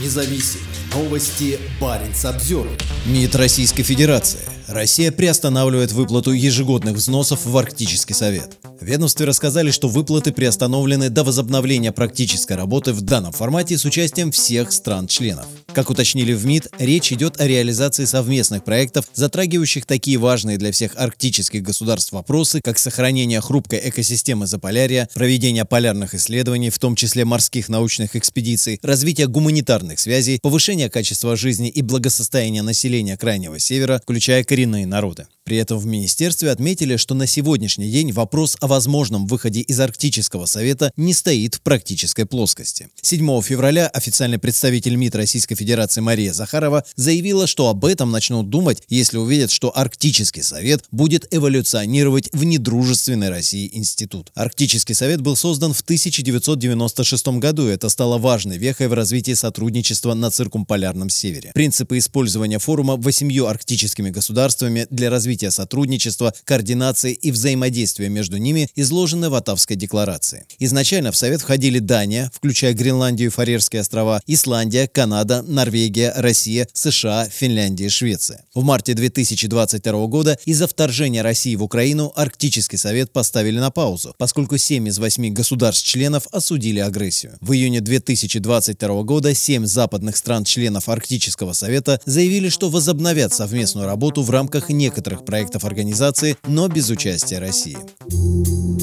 [0.00, 0.60] независим.
[0.92, 2.68] Новости Баренц обзор.
[3.06, 4.40] МИД Российской Федерации.
[4.68, 8.58] Россия приостанавливает выплату ежегодных взносов в Арктический совет.
[8.80, 14.72] Ведомстве рассказали, что выплаты приостановлены до возобновления практической работы в данном формате с участием всех
[14.72, 15.46] стран-членов.
[15.72, 20.92] Как уточнили в МИД, речь идет о реализации совместных проектов, затрагивающих такие важные для всех
[20.96, 27.68] арктических государств вопросы, как сохранение хрупкой экосистемы Заполярья, проведение полярных исследований, в том числе морских
[27.68, 34.86] научных экспедиций, развитие гуманитарных связей, повышение качества жизни и благосостояния населения Крайнего Севера, включая коренные
[34.86, 35.26] народы.
[35.42, 40.46] При этом в министерстве отметили, что на сегодняшний день вопрос о возможном выходе из Арктического
[40.46, 42.88] совета не стоит в практической плоскости.
[43.02, 48.82] 7 февраля официальный представитель МИД Российской Федерации Мария Захарова заявила, что об этом начнут думать,
[48.88, 54.30] если увидят, что Арктический совет будет эволюционировать в недружественной России институт.
[54.34, 60.14] Арктический совет был создан в 1996 году, и это стало важной вехой в развитии сотрудничества
[60.14, 61.50] на циркумполярном севере.
[61.52, 64.43] Принципы использования форума восемью арктическими государствами
[64.90, 70.44] для развития развития сотрудничества, координации и взаимодействия между ними изложены в Атавской декларации.
[70.58, 77.26] Изначально в Совет входили Дания, включая Гренландию и Фарерские острова, Исландия, Канада, Норвегия, Россия, США,
[77.26, 78.44] Финляндия и Швеция.
[78.54, 84.58] В марте 2022 года из-за вторжения России в Украину Арктический совет поставили на паузу, поскольку
[84.58, 87.38] 7 из 8 государств-членов осудили агрессию.
[87.40, 94.30] В июне 2022 года 7 западных стран-членов Арктического совета заявили, что возобновят совместную работу в
[94.34, 97.78] рамках некоторых проектов организации, но без участия России.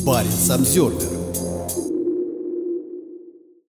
[0.04, 1.21] Баренц обзервер